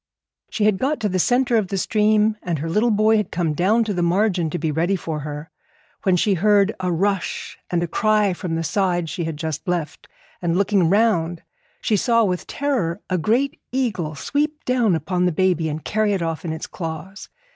[0.49, 3.53] She had got to the centre of the stream, and her little boy had come
[3.53, 5.51] down to the margin to be ready for her,
[6.01, 10.07] when she heard a rush and a cry from the side she had just left;
[10.41, 11.43] and, looking round,
[11.81, 16.23] she saw with terror a great eagle sweep down upon the baby, and carry it
[16.23, 17.29] off in its claws.